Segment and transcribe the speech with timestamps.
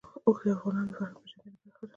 [0.27, 1.89] اوښ د افغانانو د فرهنګي پیژندنې برخه ده.